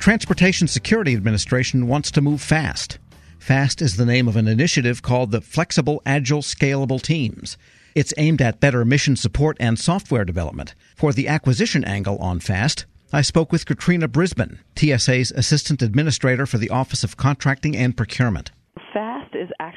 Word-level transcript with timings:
Transportation 0.00 0.66
Security 0.66 1.12
Administration 1.12 1.86
wants 1.86 2.10
to 2.10 2.22
move 2.22 2.40
fast. 2.40 2.98
FAST 3.38 3.82
is 3.82 3.96
the 3.98 4.06
name 4.06 4.28
of 4.28 4.36
an 4.36 4.48
initiative 4.48 5.02
called 5.02 5.30
the 5.30 5.42
Flexible 5.42 6.00
Agile 6.06 6.40
Scalable 6.40 7.02
Teams. 7.02 7.58
It's 7.94 8.14
aimed 8.16 8.40
at 8.40 8.60
better 8.60 8.86
mission 8.86 9.14
support 9.14 9.58
and 9.60 9.78
software 9.78 10.24
development. 10.24 10.74
For 10.96 11.12
the 11.12 11.28
acquisition 11.28 11.84
angle 11.84 12.16
on 12.16 12.40
FAST, 12.40 12.86
I 13.12 13.20
spoke 13.20 13.52
with 13.52 13.66
Katrina 13.66 14.08
Brisbane, 14.08 14.60
TSA's 14.74 15.32
Assistant 15.32 15.82
Administrator 15.82 16.46
for 16.46 16.56
the 16.56 16.70
Office 16.70 17.04
of 17.04 17.18
Contracting 17.18 17.76
and 17.76 17.94
Procurement. 17.94 18.52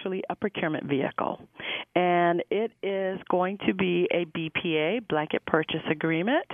Actually 0.04 0.24
a 0.30 0.36
procurement 0.36 0.84
vehicle 0.86 1.40
and 1.96 2.44
it 2.50 2.72
is 2.82 3.20
going 3.30 3.58
to 3.68 3.74
be 3.74 4.08
a 4.12 4.26
BPA 4.26 5.08
blanket 5.08 5.46
purchase 5.46 5.82
agreement 5.92 6.46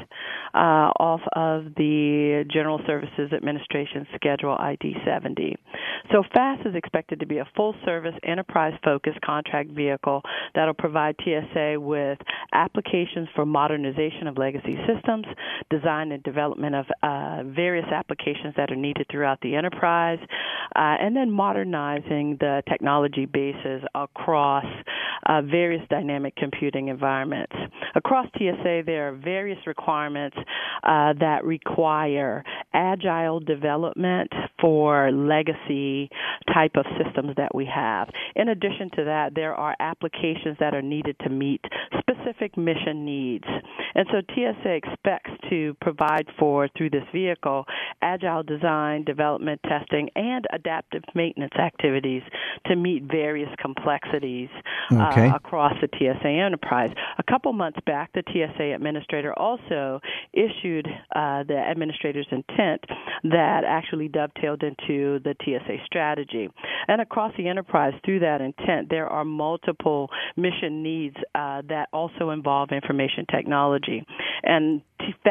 uh, 0.53 0.91
off 0.99 1.21
of 1.33 1.63
the 1.77 2.43
General 2.51 2.81
Services 2.85 3.31
Administration 3.31 4.05
Schedule 4.15 4.57
IT 4.59 4.83
70. 5.05 5.55
So 6.11 6.23
FAST 6.33 6.65
is 6.65 6.75
expected 6.75 7.19
to 7.19 7.25
be 7.25 7.37
a 7.37 7.47
full 7.55 7.73
service 7.85 8.15
enterprise 8.23 8.73
focused 8.83 9.21
contract 9.21 9.71
vehicle 9.71 10.21
that 10.55 10.65
will 10.65 10.73
provide 10.73 11.15
TSA 11.23 11.79
with 11.79 12.17
applications 12.51 13.29
for 13.35 13.45
modernization 13.45 14.27
of 14.27 14.37
legacy 14.37 14.77
systems, 14.87 15.25
design 15.69 16.11
and 16.11 16.21
development 16.23 16.75
of 16.75 16.85
uh, 17.03 17.43
various 17.43 17.87
applications 17.93 18.53
that 18.57 18.71
are 18.71 18.75
needed 18.75 19.05
throughout 19.09 19.39
the 19.41 19.55
enterprise, 19.55 20.19
uh, 20.75 20.79
and 20.99 21.15
then 21.15 21.31
modernizing 21.31 22.37
the 22.39 22.61
technology 22.67 23.25
across 23.95 24.65
uh, 25.25 25.41
various 25.41 25.81
dynamic 25.89 26.35
computing 26.35 26.87
environments. 26.87 27.55
Across 27.95 28.27
TSA, 28.37 28.83
there 28.85 29.09
are 29.09 29.15
various 29.15 29.59
requirements 29.65 30.37
uh, 30.83 31.13
that 31.19 31.43
require 31.43 32.43
agile 32.73 33.39
development 33.39 34.31
for 34.61 35.11
legacy 35.11 36.09
type 36.53 36.71
of 36.75 36.85
systems 37.03 37.33
that 37.37 37.53
we 37.53 37.65
have. 37.65 38.09
In 38.35 38.49
addition 38.49 38.89
to 38.95 39.03
that, 39.05 39.31
there 39.35 39.55
are 39.55 39.75
applications 39.79 40.57
that 40.59 40.73
are 40.73 40.81
needed 40.81 41.15
to 41.23 41.29
meet 41.29 41.61
specific 41.99 42.57
mission 42.57 43.05
needs. 43.05 43.45
And 43.95 44.07
so 44.11 44.21
TSA 44.33 44.69
expects 44.69 45.31
to 45.49 45.75
provide 45.81 46.25
for, 46.37 46.69
through 46.77 46.89
this 46.89 47.03
vehicle, 47.13 47.65
agile 48.01 48.43
design, 48.43 49.03
development, 49.03 49.59
testing, 49.63 50.09
and 50.15 50.45
adaptive 50.53 51.03
maintenance 51.15 51.53
activities 51.59 52.21
to 52.65 52.75
meet 52.75 53.03
various 53.03 53.49
complexities 53.61 54.49
uh, 54.91 55.09
okay. 55.11 55.29
uh, 55.29 55.35
across 55.35 55.73
the 55.81 55.89
TSA 55.97 56.27
enterprise. 56.27 56.89
A 57.17 57.23
couple 57.23 57.51
months 57.53 57.79
back, 57.85 58.11
the 58.13 58.23
TSA 58.27 58.73
administrator 58.75 59.33
also 59.37 59.99
issued 60.33 60.87
uh, 61.15 61.43
the 61.43 61.63
administrator's 61.69 62.27
intent 62.31 62.81
that 63.23 63.63
actually 63.65 64.07
dovetailed 64.07 64.63
into 64.63 65.19
the 65.23 65.35
TSA 65.43 65.77
strategy. 65.85 66.49
And 66.87 67.01
across 67.01 67.33
the 67.37 67.47
enterprise, 67.47 67.93
through 68.05 68.19
that 68.19 68.41
intent, 68.41 68.89
there 68.89 69.07
are 69.07 69.25
multiple 69.25 70.09
mission 70.35 70.83
needs 70.83 71.15
uh, 71.35 71.61
that 71.69 71.89
also 71.93 72.29
involve 72.31 72.69
information 72.71 73.25
technology. 73.29 74.05
And 74.43 74.81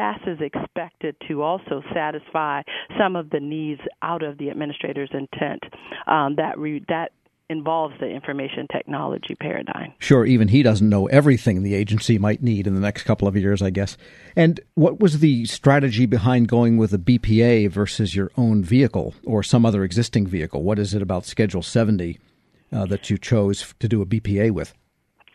FAST 0.08 0.28
is 0.28 0.38
expected 0.40 1.16
to 1.28 1.42
also 1.42 1.82
satisfy 1.94 2.62
some 2.98 3.16
of 3.16 3.30
the 3.30 3.40
needs 3.40 3.80
out 4.02 4.22
of 4.22 4.38
the 4.38 4.48
administrator's 4.48 5.10
intent 5.12 5.62
um, 6.06 6.36
that 6.36 6.58
re- 6.58 6.84
that 6.88 7.12
involves 7.50 7.94
the 7.98 8.06
information 8.06 8.66
technology 8.70 9.34
paradigm. 9.40 9.92
Sure, 9.98 10.26
even 10.26 10.48
he 10.48 10.62
doesn't 10.62 10.88
know 10.88 11.06
everything 11.06 11.62
the 11.62 11.74
agency 11.74 12.18
might 12.18 12.42
need 12.42 12.66
in 12.66 12.74
the 12.74 12.80
next 12.80 13.04
couple 13.04 13.26
of 13.26 13.36
years, 13.36 13.62
I 13.62 13.70
guess. 13.70 13.96
And 14.36 14.60
what 14.74 15.00
was 15.00 15.20
the 15.20 15.46
strategy 15.46 16.04
behind 16.04 16.48
going 16.48 16.76
with 16.76 16.92
a 16.92 16.98
BPA 16.98 17.70
versus 17.70 18.14
your 18.14 18.30
own 18.36 18.62
vehicle 18.62 19.14
or 19.24 19.42
some 19.42 19.64
other 19.64 19.82
existing 19.82 20.26
vehicle? 20.26 20.62
What 20.62 20.78
is 20.78 20.92
it 20.92 21.00
about 21.00 21.24
Schedule 21.24 21.62
70 21.62 22.18
uh, 22.70 22.84
that 22.86 23.08
you 23.08 23.16
chose 23.16 23.74
to 23.78 23.88
do 23.88 24.02
a 24.02 24.06
BPA 24.06 24.50
with? 24.50 24.74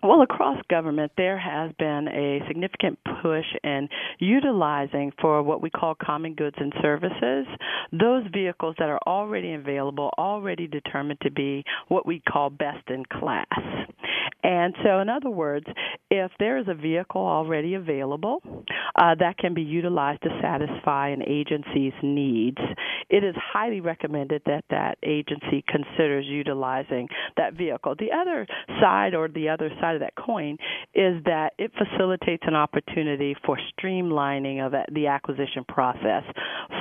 Well, 0.03 0.21
across 0.21 0.57
government, 0.69 1.13
there 1.15 1.37
has 1.37 1.71
been 1.79 2.09
a 2.09 2.45
significant 2.49 2.99
push 3.21 3.45
in 3.63 3.87
utilizing 4.19 5.13
for 5.21 5.41
what 5.41 5.61
we 5.61 5.69
call 5.69 5.95
common 5.95 6.35
goods 6.35 6.57
and 6.59 6.73
services 6.81 7.47
those 7.93 8.23
vehicles 8.33 8.75
that 8.79 8.89
are 8.89 8.99
already 9.07 9.53
available, 9.53 10.11
already 10.17 10.67
determined 10.67 11.19
to 11.21 11.31
be 11.31 11.63
what 11.87 12.05
we 12.05 12.19
call 12.19 12.49
best 12.49 12.89
in 12.89 13.05
class. 13.05 13.47
And 14.43 14.75
so, 14.83 14.99
in 14.99 15.07
other 15.07 15.29
words, 15.29 15.67
if 16.11 16.31
there 16.37 16.57
is 16.57 16.65
a 16.67 16.73
vehicle 16.73 17.21
already 17.21 17.75
available 17.75 18.41
uh, 18.95 19.15
that 19.19 19.37
can 19.37 19.53
be 19.53 19.61
utilized 19.61 20.21
to 20.23 20.29
satisfy 20.41 21.09
an 21.09 21.23
agency's 21.25 21.93
needs, 22.03 22.57
it 23.13 23.23
is 23.23 23.35
highly 23.37 23.79
recommended 23.79 24.41
that 24.47 24.65
that 24.71 24.97
agency 25.03 25.63
considers 25.67 26.25
utilizing 26.27 27.07
that 27.37 27.53
vehicle. 27.53 27.93
The 27.99 28.11
other 28.11 28.47
side, 28.81 29.13
or 29.13 29.27
the 29.27 29.49
other 29.49 29.69
side 29.79 29.93
of 29.93 30.01
that 30.01 30.15
coin, 30.15 30.57
is 30.95 31.23
that 31.25 31.53
it 31.59 31.71
facilitates 31.77 32.41
an 32.47 32.55
opportunity 32.55 33.35
for 33.45 33.59
streamlining 33.77 34.65
of 34.65 34.73
the 34.91 35.05
acquisition 35.05 35.63
process 35.67 36.23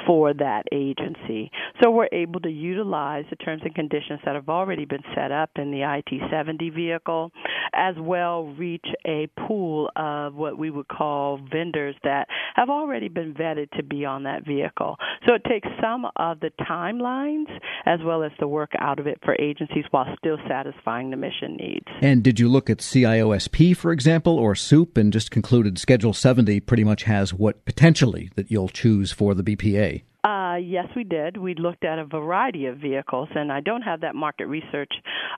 for 0.06 0.32
that 0.32 0.62
agency. 0.72 1.50
So 1.82 1.90
we're 1.90 2.08
able 2.12 2.40
to 2.40 2.50
utilize 2.50 3.26
the 3.28 3.36
terms 3.36 3.60
and 3.66 3.74
conditions 3.74 4.20
that 4.24 4.34
have 4.34 4.48
already 4.48 4.86
been 4.86 5.04
set 5.14 5.32
up 5.32 5.50
in 5.56 5.70
the 5.70 5.82
IT 5.82 6.30
70 6.30 6.70
vehicle 6.70 7.30
as 7.74 7.94
well 7.98 8.46
reach 8.58 8.86
a 9.06 9.28
pool 9.46 9.90
of 9.96 10.34
what 10.34 10.58
we 10.58 10.70
would 10.70 10.88
call 10.88 11.40
vendors 11.50 11.94
that 12.04 12.26
have 12.54 12.70
already 12.70 13.08
been 13.08 13.34
vetted 13.34 13.70
to 13.72 13.82
be 13.82 14.04
on 14.04 14.22
that 14.24 14.46
vehicle. 14.46 14.96
So 15.26 15.34
it 15.34 15.42
takes 15.44 15.68
some 15.80 16.06
of 16.22 16.40
the 16.40 16.50
timelines 16.60 17.50
as 17.84 17.98
well 18.04 18.22
as 18.22 18.30
the 18.38 18.46
work 18.46 18.70
out 18.78 18.98
of 18.98 19.06
it 19.06 19.18
for 19.24 19.34
agencies 19.40 19.84
while 19.90 20.06
still 20.16 20.38
satisfying 20.48 21.10
the 21.10 21.16
mission 21.16 21.56
needs. 21.56 21.86
And 22.00 22.22
did 22.22 22.38
you 22.38 22.48
look 22.48 22.70
at 22.70 22.78
CIOSP, 22.78 23.76
for 23.76 23.92
example, 23.92 24.38
or 24.38 24.54
SEWP, 24.54 24.96
and 24.96 25.12
just 25.12 25.30
concluded 25.30 25.78
Schedule 25.78 26.12
70 26.12 26.60
pretty 26.60 26.84
much 26.84 27.02
has 27.02 27.34
what 27.34 27.64
potentially 27.64 28.30
that 28.36 28.50
you'll 28.50 28.68
choose 28.68 29.10
for 29.10 29.34
the 29.34 29.42
BPA? 29.42 30.02
Uh, 30.24 30.54
yes, 30.62 30.86
we 30.94 31.02
did. 31.02 31.36
We 31.36 31.56
looked 31.56 31.84
at 31.84 31.98
a 31.98 32.04
variety 32.04 32.66
of 32.66 32.78
vehicles, 32.78 33.28
and 33.34 33.50
I 33.50 33.60
don't 33.60 33.82
have 33.82 34.02
that 34.02 34.14
market 34.14 34.46
research 34.46 34.92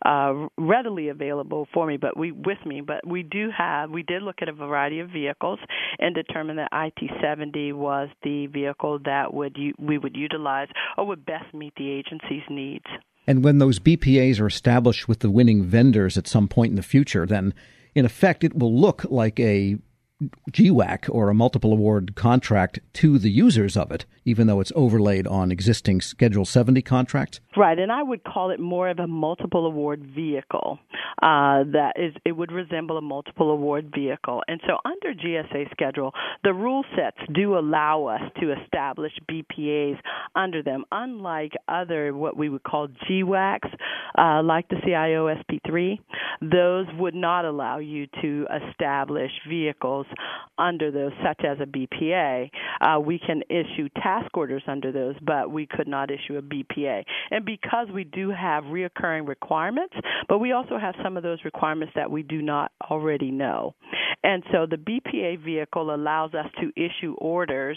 uh, 0.04 0.48
readily 0.58 1.08
available 1.08 1.66
for 1.72 1.86
me, 1.86 1.96
but 1.96 2.18
we 2.18 2.32
with 2.32 2.58
me. 2.66 2.82
But 2.82 3.06
we 3.06 3.22
do 3.22 3.48
have. 3.56 3.90
We 3.90 4.02
did 4.02 4.22
look 4.22 4.36
at 4.42 4.50
a 4.50 4.52
variety 4.52 5.00
of 5.00 5.08
vehicles 5.08 5.58
and 5.98 6.14
determined 6.14 6.58
that 6.58 6.70
IT70 6.72 7.72
was 7.72 8.10
the 8.22 8.46
vehicle 8.48 8.98
that 9.06 9.32
would 9.32 9.56
we 9.78 9.96
would 9.96 10.16
utilize 10.16 10.68
or 10.98 11.06
would 11.06 11.24
best 11.24 11.54
meet 11.54 11.72
the 11.76 11.90
agency's 11.90 12.42
needs. 12.50 12.84
And 13.26 13.42
when 13.42 13.58
those 13.58 13.78
BPAs 13.78 14.38
are 14.38 14.46
established 14.46 15.08
with 15.08 15.20
the 15.20 15.30
winning 15.30 15.62
vendors 15.62 16.18
at 16.18 16.28
some 16.28 16.46
point 16.46 16.70
in 16.70 16.76
the 16.76 16.82
future, 16.82 17.24
then 17.24 17.54
in 17.94 18.04
effect 18.04 18.44
it 18.44 18.54
will 18.54 18.78
look 18.78 19.04
like 19.04 19.40
a 19.40 19.78
GWAC 20.50 21.08
or 21.12 21.28
a 21.28 21.34
multiple 21.34 21.72
award 21.72 22.14
contract 22.14 22.78
to 22.94 23.18
the 23.18 23.30
users 23.30 23.76
of 23.76 23.90
it, 23.90 24.06
even 24.24 24.46
though 24.46 24.60
it's 24.60 24.72
overlaid 24.76 25.26
on 25.26 25.50
existing 25.50 26.00
Schedule 26.00 26.44
70 26.44 26.82
contracts? 26.82 27.40
Right, 27.56 27.78
and 27.78 27.90
I 27.90 28.02
would 28.02 28.22
call 28.22 28.50
it 28.50 28.60
more 28.60 28.88
of 28.88 29.00
a 29.00 29.06
multiple 29.06 29.66
award 29.66 30.04
vehicle. 30.14 30.78
Uh, 31.20 31.64
that 31.72 31.94
is, 31.96 32.14
it 32.24 32.32
would 32.32 32.52
resemble 32.52 32.96
a 32.96 33.00
multiple 33.00 33.50
award 33.50 33.90
vehicle. 33.94 34.42
And 34.46 34.60
so 34.66 34.76
under 34.84 35.14
GSA 35.14 35.70
schedule, 35.70 36.12
the 36.42 36.52
rule 36.52 36.84
sets 36.96 37.18
do 37.32 37.56
allow 37.58 38.06
us 38.06 38.22
to 38.40 38.52
establish 38.52 39.12
BPAs 39.30 39.98
under 40.36 40.62
them, 40.62 40.84
unlike 40.92 41.52
other 41.68 42.14
what 42.14 42.36
we 42.36 42.48
would 42.48 42.62
call 42.62 42.88
GWACs, 43.08 43.72
uh, 44.18 44.42
like 44.42 44.68
the 44.68 44.76
CIO 44.84 45.26
SP3. 45.26 45.98
Those 46.40 46.86
would 46.98 47.14
not 47.14 47.44
allow 47.44 47.78
you 47.78 48.06
to 48.20 48.46
establish 48.68 49.30
vehicles 49.48 50.03
under 50.58 50.90
those, 50.90 51.12
such 51.24 51.44
as 51.44 51.58
a 51.60 51.66
BPA. 51.66 52.50
Uh, 52.80 53.00
we 53.00 53.18
can 53.18 53.42
issue 53.48 53.88
task 54.02 54.36
orders 54.36 54.62
under 54.66 54.92
those, 54.92 55.14
but 55.22 55.50
we 55.50 55.66
could 55.66 55.88
not 55.88 56.10
issue 56.10 56.36
a 56.36 56.42
BPA. 56.42 57.02
And 57.30 57.44
because 57.44 57.88
we 57.92 58.04
do 58.04 58.30
have 58.30 58.64
reoccurring 58.64 59.26
requirements, 59.26 59.94
but 60.28 60.38
we 60.38 60.52
also 60.52 60.78
have 60.78 60.94
some 61.02 61.16
of 61.16 61.22
those 61.22 61.38
requirements 61.44 61.92
that 61.96 62.10
we 62.10 62.22
do 62.22 62.42
not 62.42 62.72
already 62.90 63.30
know. 63.30 63.74
And 64.24 64.42
so 64.50 64.66
the 64.68 64.76
BPA 64.76 65.44
vehicle 65.44 65.94
allows 65.94 66.32
us 66.32 66.46
to 66.58 66.72
issue 66.76 67.14
orders 67.18 67.76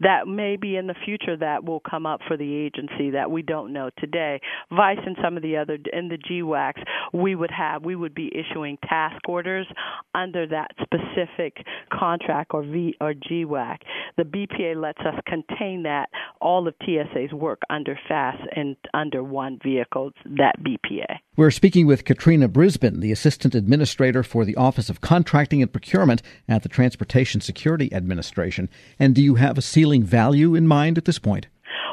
that 0.00 0.28
may 0.28 0.56
be 0.56 0.76
in 0.76 0.86
the 0.86 0.94
future 1.06 1.38
that 1.38 1.64
will 1.64 1.80
come 1.80 2.04
up 2.04 2.20
for 2.28 2.36
the 2.36 2.54
agency 2.54 3.10
that 3.10 3.30
we 3.30 3.40
don't 3.40 3.72
know 3.72 3.88
today. 3.98 4.38
Vice 4.70 4.98
and 5.06 5.16
some 5.24 5.38
of 5.38 5.42
the 5.42 5.56
other 5.56 5.78
in 5.94 6.08
the 6.08 6.18
GWACs, 6.18 6.84
we 7.14 7.34
would 7.34 7.50
have 7.50 7.82
we 7.82 7.96
would 7.96 8.14
be 8.14 8.30
issuing 8.34 8.76
task 8.86 9.16
orders 9.26 9.66
under 10.14 10.46
that 10.46 10.72
specific 10.82 11.64
contract 11.90 12.50
or 12.52 12.62
V 12.62 12.94
or 13.00 13.14
GWAC. 13.14 13.78
The 14.18 14.24
BPA 14.24 14.76
lets 14.76 15.00
us 15.00 15.14
contain 15.26 15.84
that 15.84 16.10
all 16.42 16.68
of 16.68 16.74
TSA's 16.84 17.32
work 17.32 17.62
under 17.70 17.98
FAS 18.06 18.36
and 18.54 18.76
under 18.92 19.24
one 19.24 19.58
vehicle, 19.62 20.10
that 20.36 20.56
BPA. 20.60 21.20
We're 21.36 21.50
speaking 21.50 21.86
with 21.86 22.04
Katrina 22.04 22.48
Brisbane, 22.48 23.00
the 23.00 23.12
Assistant 23.12 23.54
Administrator 23.54 24.22
for 24.22 24.44
the 24.44 24.56
Office 24.56 24.90
of 24.90 25.00
Contracting 25.00 25.62
and 25.62 25.72
Procurement 25.72 25.85
at 26.48 26.62
the 26.62 26.68
Transportation 26.68 27.40
Security 27.40 27.92
Administration. 27.92 28.68
And 28.98 29.14
do 29.14 29.22
you 29.22 29.36
have 29.36 29.56
a 29.56 29.62
ceiling 29.62 30.02
value 30.02 30.54
in 30.54 30.66
mind 30.66 30.98
at 30.98 31.04
this 31.04 31.18
point? 31.18 31.46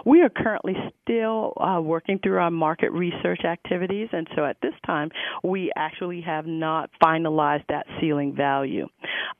We 0.06 0.22
are 0.22 0.30
currently 0.30 0.74
still 1.02 1.54
uh, 1.58 1.80
working 1.82 2.20
through 2.22 2.38
our 2.38 2.52
market 2.52 2.92
research 2.92 3.42
activities, 3.46 4.10
and 4.12 4.28
so 4.36 4.46
at 4.46 4.58
this 4.62 4.74
time, 4.86 5.10
we 5.44 5.72
actually 5.76 6.22
have 6.22 6.46
not 6.46 6.90
finalized 7.02 7.66
that 7.70 7.86
ceiling 8.00 8.36
value. 8.36 8.88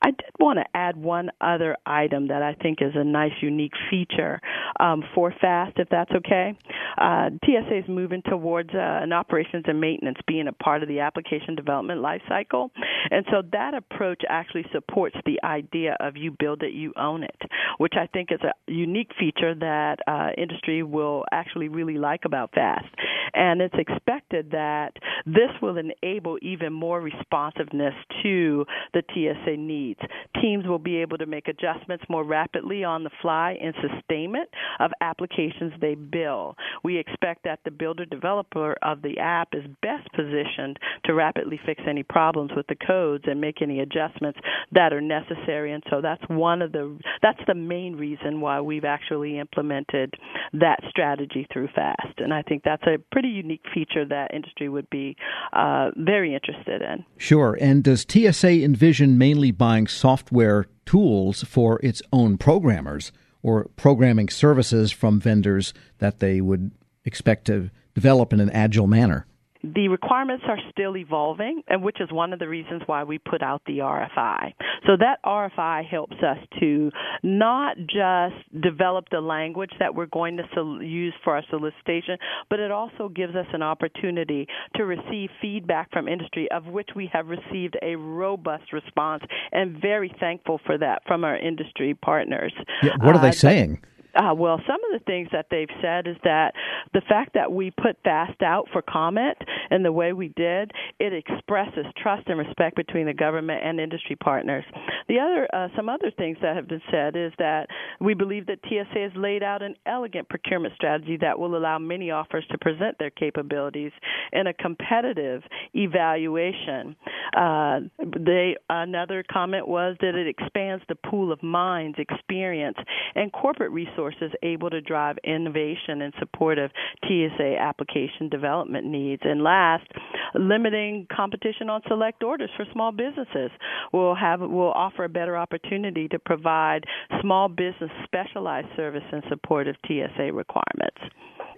I 0.02 0.10
did 0.10 0.30
want 0.38 0.58
to 0.58 0.64
add 0.74 0.96
one 0.96 1.30
other 1.40 1.76
item 1.86 2.28
that 2.28 2.42
I 2.42 2.54
think 2.54 2.78
is 2.80 2.92
a 2.94 3.04
nice, 3.04 3.32
unique 3.40 3.72
feature 3.90 4.40
um, 4.80 5.02
for 5.14 5.32
FAST, 5.40 5.78
if 5.78 5.88
that's 5.90 6.10
okay. 6.12 6.56
Uh, 6.98 7.30
TSA 7.44 7.78
is 7.78 7.84
moving 7.88 8.22
towards 8.22 8.70
uh, 8.70 8.78
an 9.02 9.12
operations 9.12 9.64
and 9.66 9.80
maintenance 9.80 10.18
being 10.26 10.48
a 10.48 10.52
part 10.52 10.82
of 10.82 10.88
the 10.88 11.00
application 11.00 11.54
development 11.54 12.00
lifecycle, 12.00 12.70
and 13.10 13.24
so 13.30 13.42
that 13.52 13.74
approach 13.74 14.22
actually 14.28 14.64
supports 14.72 15.16
the 15.26 15.38
idea 15.44 15.96
of 16.00 16.16
you 16.16 16.34
build 16.38 16.62
it, 16.62 16.72
you 16.72 16.92
own 16.96 17.22
it, 17.22 17.36
which 17.78 17.94
I 17.96 18.06
think 18.06 18.30
is 18.32 18.40
a 18.42 18.52
unique 18.70 19.10
feature 19.18 19.54
that 19.54 19.98
uh, 20.06 20.30
industry 20.36 20.53
will 20.82 21.24
actually 21.32 21.68
really 21.68 21.98
like 21.98 22.20
about 22.24 22.50
FAST. 22.54 22.86
And 23.34 23.60
it's 23.60 23.74
expected 23.76 24.50
that 24.52 24.92
this 25.26 25.50
will 25.60 25.76
enable 25.76 26.38
even 26.42 26.72
more 26.72 27.00
responsiveness 27.00 27.94
to 28.22 28.64
the 28.92 29.02
TSA 29.12 29.56
needs. 29.56 30.00
Teams 30.40 30.66
will 30.66 30.78
be 30.78 30.96
able 30.96 31.18
to 31.18 31.26
make 31.26 31.48
adjustments 31.48 32.04
more 32.08 32.24
rapidly 32.24 32.84
on 32.84 33.02
the 33.02 33.10
fly 33.20 33.56
in 33.60 33.72
sustainment 33.80 34.48
of 34.78 34.90
applications 35.00 35.72
they 35.80 35.94
build. 35.94 36.56
We 36.84 36.98
expect 36.98 37.44
that 37.44 37.60
the 37.64 37.70
builder 37.70 38.04
developer 38.04 38.76
of 38.82 39.02
the 39.02 39.18
app 39.18 39.48
is 39.52 39.64
best 39.82 40.08
positioned 40.14 40.78
to 41.04 41.14
rapidly 41.14 41.58
fix 41.66 41.82
any 41.88 42.02
problems 42.02 42.52
with 42.54 42.66
the 42.68 42.76
codes 42.86 43.24
and 43.26 43.40
make 43.40 43.62
any 43.62 43.80
adjustments 43.80 44.38
that 44.72 44.92
are 44.92 45.00
necessary. 45.00 45.72
And 45.72 45.82
so 45.90 46.00
that's 46.00 46.22
one 46.28 46.62
of 46.62 46.72
the 46.72 46.98
that's 47.22 47.40
the 47.46 47.54
main 47.54 47.96
reason 47.96 48.40
why 48.40 48.60
we've 48.60 48.84
actually 48.84 49.38
implemented 49.38 50.14
that 50.52 50.80
strategy 50.88 51.46
through 51.52 51.68
FAST. 51.74 52.18
And 52.18 52.32
I 52.32 52.42
think 52.42 52.62
that's 52.64 52.82
a 52.84 52.98
pretty 53.12 53.28
unique 53.28 53.64
feature 53.72 54.04
that 54.06 54.34
industry 54.34 54.68
would 54.68 54.88
be 54.90 55.16
uh, 55.52 55.90
very 55.96 56.34
interested 56.34 56.82
in. 56.82 57.04
Sure. 57.16 57.56
And 57.60 57.82
does 57.82 58.06
TSA 58.08 58.62
envision 58.62 59.18
mainly 59.18 59.50
buying 59.50 59.86
software 59.86 60.66
tools 60.86 61.42
for 61.44 61.80
its 61.82 62.02
own 62.12 62.38
programmers 62.38 63.12
or 63.42 63.68
programming 63.76 64.28
services 64.28 64.90
from 64.92 65.20
vendors 65.20 65.74
that 65.98 66.20
they 66.20 66.40
would 66.40 66.70
expect 67.04 67.46
to 67.46 67.70
develop 67.94 68.32
in 68.32 68.40
an 68.40 68.50
agile 68.50 68.86
manner? 68.86 69.26
The 69.74 69.88
requirements 69.88 70.44
are 70.46 70.58
still 70.70 70.96
evolving, 70.96 71.62
and 71.68 71.82
which 71.82 72.00
is 72.00 72.12
one 72.12 72.32
of 72.32 72.38
the 72.38 72.48
reasons 72.48 72.82
why 72.86 73.04
we 73.04 73.18
put 73.18 73.42
out 73.42 73.62
the 73.66 73.78
RFI. 73.78 74.52
So 74.86 74.96
that 74.98 75.20
RFI 75.24 75.88
helps 75.88 76.16
us 76.16 76.36
to 76.60 76.90
not 77.22 77.76
just 77.78 78.62
develop 78.62 79.06
the 79.10 79.20
language 79.20 79.70
that 79.78 79.94
we're 79.94 80.06
going 80.06 80.36
to 80.36 80.78
use 80.82 81.14
for 81.22 81.36
our 81.36 81.42
solicitation, 81.48 82.18
but 82.50 82.60
it 82.60 82.70
also 82.70 83.08
gives 83.08 83.34
us 83.34 83.46
an 83.52 83.62
opportunity 83.62 84.46
to 84.76 84.84
receive 84.84 85.30
feedback 85.40 85.90
from 85.90 86.08
industry, 86.08 86.48
of 86.50 86.66
which 86.66 86.90
we 86.94 87.08
have 87.12 87.28
received 87.28 87.76
a 87.82 87.96
robust 87.96 88.72
response, 88.72 89.22
and 89.52 89.80
very 89.80 90.14
thankful 90.20 90.60
for 90.66 90.76
that 90.76 91.02
from 91.06 91.24
our 91.24 91.38
industry 91.38 91.94
partners. 91.94 92.52
Yeah, 92.82 92.92
what 93.00 93.16
are 93.16 93.22
they 93.22 93.28
uh, 93.28 93.32
saying? 93.32 93.80
Uh, 94.14 94.32
well, 94.32 94.60
some 94.66 94.78
the 94.94 95.00
things 95.00 95.28
that 95.32 95.46
they've 95.50 95.68
said 95.82 96.06
is 96.06 96.16
that 96.24 96.54
the 96.92 97.02
fact 97.08 97.34
that 97.34 97.52
we 97.52 97.70
put 97.70 97.96
FAST 98.04 98.42
out 98.42 98.68
for 98.72 98.80
comment 98.82 99.36
and 99.70 99.84
the 99.84 99.92
way 99.92 100.12
we 100.12 100.28
did, 100.28 100.70
it 100.98 101.12
expresses 101.12 101.84
trust 102.00 102.28
and 102.28 102.38
respect 102.38 102.76
between 102.76 103.06
the 103.06 103.12
government 103.12 103.62
and 103.64 103.80
industry 103.80 104.16
partners. 104.16 104.64
The 105.08 105.18
other, 105.18 105.48
uh, 105.52 105.68
some 105.76 105.88
other 105.88 106.10
things 106.16 106.38
that 106.42 106.56
have 106.56 106.68
been 106.68 106.82
said 106.90 107.16
is 107.16 107.32
that 107.38 107.66
we 108.00 108.14
believe 108.14 108.46
that 108.46 108.58
TSA 108.68 108.98
has 108.98 109.12
laid 109.16 109.42
out 109.42 109.62
an 109.62 109.74
elegant 109.84 110.28
procurement 110.28 110.74
strategy 110.74 111.18
that 111.20 111.38
will 111.38 111.56
allow 111.56 111.78
many 111.78 112.10
offers 112.10 112.46
to 112.50 112.58
present 112.58 112.96
their 112.98 113.10
capabilities 113.10 113.92
in 114.32 114.46
a 114.46 114.54
competitive 114.54 115.42
evaluation. 115.74 116.96
Uh, 117.36 117.80
they 117.98 118.56
another 118.70 119.24
comment 119.30 119.66
was 119.66 119.96
that 120.00 120.14
it 120.14 120.28
expands 120.28 120.84
the 120.88 120.94
pool 120.94 121.32
of 121.32 121.42
minds, 121.42 121.98
experience, 121.98 122.78
and 123.14 123.32
corporate 123.32 123.72
resources 123.72 124.14
resources 124.14 124.36
able 124.42 124.70
to 124.70 124.80
drive 124.84 125.16
innovation 125.24 126.02
in 126.02 126.12
support 126.18 126.58
of 126.58 126.70
TSA 127.04 127.56
application 127.58 128.28
development 128.30 128.86
needs. 128.86 129.22
And 129.24 129.42
last, 129.42 129.86
limiting 130.34 131.06
competition 131.14 131.70
on 131.70 131.80
select 131.88 132.22
orders 132.22 132.50
for 132.56 132.64
small 132.72 132.92
businesses 132.92 133.50
will 133.92 134.14
have 134.14 134.40
will 134.40 134.72
offer 134.72 135.04
a 135.04 135.08
better 135.08 135.36
opportunity 135.36 136.08
to 136.08 136.18
provide 136.18 136.84
small 137.20 137.48
business 137.48 137.90
specialized 138.04 138.68
service 138.76 139.04
in 139.12 139.22
support 139.28 139.68
of 139.68 139.76
TSA 139.86 140.32
requirements. 140.32 141.00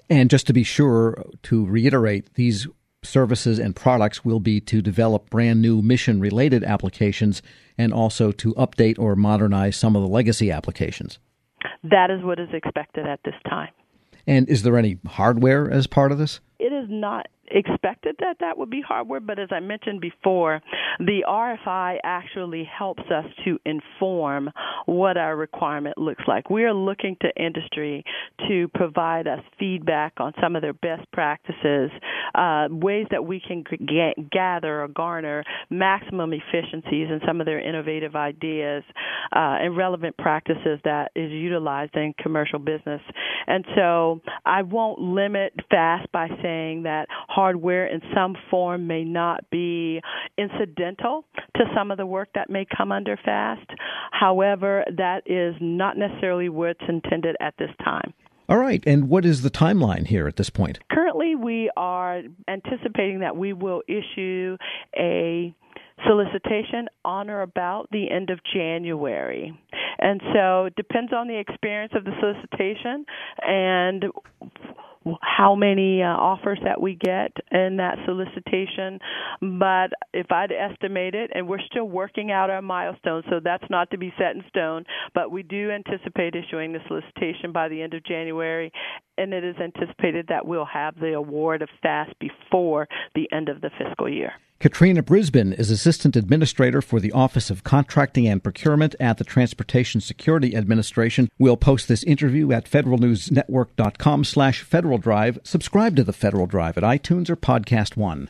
And 0.09 0.31
just 0.31 0.47
to 0.47 0.53
be 0.53 0.63
sure 0.63 1.25
to 1.45 1.67
reiterate, 1.67 2.35
these 2.35 2.67
services 3.03 3.59
and 3.59 3.75
products 3.75 4.25
will 4.25 4.41
be 4.41 4.61
to 4.61 4.83
develop 4.83 5.31
brand 5.31 5.63
new 5.63 5.81
mission 5.81 6.21
related 6.21 6.65
applications 6.65 7.43
and 7.79 7.93
also 7.93 8.33
to 8.33 8.53
update 8.55 8.99
or 8.99 9.17
modernize 9.17 9.77
some 9.77 9.97
of 9.97 10.03
the 10.03 10.09
legacy 10.09 10.51
applications. 10.51 11.19
That 11.85 12.11
is 12.11 12.23
what 12.23 12.39
is 12.39 12.49
expected 12.53 13.07
at 13.07 13.21
this 13.25 13.35
time. 13.49 13.71
And 14.27 14.49
is 14.49 14.63
there 14.63 14.77
any 14.77 14.99
hardware 15.07 15.71
as 15.71 15.87
part 15.87 16.13
of 16.13 16.19
this? 16.19 16.41
It 16.59 16.73
is 16.73 16.87
not 16.89 17.27
expected 17.51 18.17
that 18.21 18.37
that 18.41 18.59
would 18.59 18.71
be 18.71 18.81
hardware, 18.81 19.21
but 19.21 19.39
as 19.39 19.49
I 19.51 19.61
mentioned 19.61 20.01
before, 20.01 20.61
the 20.99 21.25
RFI 21.29 21.99
actually 22.05 22.65
helps 22.65 23.03
us 23.11 23.25
to 23.45 23.59
inform 23.65 24.51
what 24.87 25.17
our 25.17 25.37
requirement 25.37 25.99
looks 25.99 26.25
like. 26.27 26.51
We 26.51 26.65
are 26.65 26.75
looking 26.75 27.17
to 27.23 27.29
industry 27.43 28.05
to 28.49 28.69
provide 28.75 29.27
us 29.27 29.41
feedback 29.59 30.15
on 30.19 30.33
some 30.41 30.57
of 30.57 30.63
their 30.63 30.73
best 30.73 31.11
practices, 31.13 31.91
uh, 32.35 32.69
ways 32.71 33.07
that 33.11 33.25
we 33.25 33.41
can 33.41 33.65
get, 33.65 34.31
gather 34.31 34.83
or 34.83 34.89
garner 34.89 35.45
maximum 35.71 36.33
efficiencies 36.33 37.09
in 37.11 37.21
some 37.27 37.41
of 37.41 37.47
their 37.47 37.61
innovative 37.61 38.17
ideas 38.17 38.83
uh, 39.35 39.59
and 39.61 39.77
relevant 39.77 40.17
practices 40.17 40.79
that 40.85 41.11
is 41.15 41.31
utilized 41.31 41.95
in 41.97 42.15
commercial 42.19 42.59
business. 42.59 43.01
And 43.47 43.65
so 43.75 44.21
I 44.45 44.63
won't 44.63 44.99
limit 45.01 45.53
FAST 45.71 46.11
by 46.13 46.29
saying 46.43 46.85
that 46.85 47.07
hardware 47.37 47.87
in 47.87 48.01
some 48.15 48.35
form 48.51 48.87
may 48.87 49.05
not 49.05 49.49
be 49.51 50.01
incidental 50.39 51.27
to 51.55 51.65
some 51.77 51.91
of 51.91 51.99
the 51.99 52.07
work 52.07 52.31
that 52.35 52.49
may 52.49 52.67
come 52.77 52.91
under 52.91 53.19
FAST. 53.23 53.69
However, 54.11 54.85
that 54.97 55.23
is 55.27 55.55
not 55.61 55.99
necessarily 55.99 56.49
what's 56.49 56.81
intended 56.89 57.37
at 57.41 57.53
this 57.59 57.69
time. 57.85 58.15
All 58.49 58.57
right. 58.57 58.83
And 58.87 59.11
what 59.11 59.27
is 59.27 59.43
the 59.43 59.51
timeline 59.51 60.07
here 60.07 60.27
at 60.27 60.37
this 60.37 60.49
point? 60.49 60.79
Currently, 60.91 61.35
we 61.35 61.71
are 61.77 62.23
anticipating 62.49 63.21
that 63.21 63.37
we 63.37 63.53
will 63.53 63.83
issue 63.87 64.57
a 64.97 65.55
solicitation 66.07 66.89
on 67.05 67.29
or 67.29 67.43
about 67.43 67.89
the 67.91 68.11
end 68.11 68.31
of 68.31 68.39
January. 68.55 69.59
And 69.99 70.21
so 70.33 70.67
it 70.67 70.77
depends 70.77 71.13
on 71.13 71.27
the 71.27 71.39
experience 71.39 71.93
of 71.97 72.05
the 72.05 72.13
solicitation 72.21 73.05
and 73.43 74.05
how 75.21 75.55
many 75.55 76.03
uh, 76.03 76.07
offers 76.07 76.59
that 76.65 76.81
we 76.81 76.95
get 76.95 77.33
in 77.57 77.77
that 77.79 77.97
solicitation. 78.05 78.99
But 79.41 79.93
if 80.13 80.31
I'd 80.31 80.53
estimate 80.53 81.15
it, 81.15 81.31
and 81.35 81.49
we're 81.49 81.61
still 81.71 81.89
working 81.89 82.31
out 82.31 82.51
our 82.51 82.63
milestones, 82.63 83.25
so 83.31 83.41
that's 83.43 83.65
not 83.71 83.91
to 83.91 83.99
be 83.99 84.13
set 84.19 84.37
in 84.37 84.45
stone, 84.49 84.85
but 85.15 85.31
we 85.31 85.43
do 85.43 85.71
anticipate 85.71 86.35
issuing 86.35 86.73
the 86.73 86.81
solicitation 86.87 87.53
by 87.53 87.69
the 87.69 87.81
end 87.83 87.95
of 87.95 88.05
January, 88.05 88.71
and 89.17 89.33
it 89.33 89.45
is 89.45 89.57
anticipated 89.57 90.27
that 90.29 90.47
we'll 90.47 90.67
have 90.67 90.95
the 91.01 91.15
award 91.15 91.63
of 91.63 91.69
FAST 91.83 92.13
before 92.19 92.87
the 93.15 93.29
end 93.33 93.49
of 93.49 93.61
the 93.61 93.71
fiscal 93.79 94.09
year. 94.09 94.33
Katrina 94.59 95.03
Brisbin 95.03 95.53
is 95.53 95.71
Assistant 95.71 96.17
Administrator 96.17 96.81
for 96.81 96.99
the 96.99 97.13
Office 97.13 97.51
of 97.51 97.63
Contracting 97.63 98.27
and 98.27 98.43
Procurement 98.43 98.95
at 98.99 99.19
the 99.19 99.25
Transportation 99.25 100.01
Security 100.01 100.57
Administration. 100.57 101.29
We'll 101.39 101.59
post 101.59 101.89
this 101.89 102.03
interview 102.05 102.51
at 102.53 102.65
federalnewsnetwork.com 102.65 104.25
slash 104.25 104.63
Federal 104.63 104.97
Drive. 104.97 105.39
Subscribe 105.45 105.95
to 105.97 106.05
the 106.05 106.15
Federal 106.15 106.47
Drive 106.47 106.79
at 106.79 106.85
iTunes 106.85 107.29
or 107.29 107.37
Podcast 107.47 107.97
One. 107.97 108.29